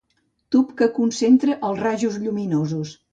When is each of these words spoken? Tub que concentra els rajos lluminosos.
Tub 0.53 0.69
que 0.79 0.87
concentra 0.95 1.57
els 1.69 1.83
rajos 1.83 2.17
lluminosos. 2.25 2.95